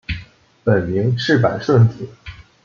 [0.63, 2.09] 本名为赤坂顺子。